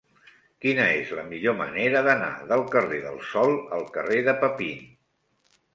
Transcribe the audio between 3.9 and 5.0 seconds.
carrer de Papin?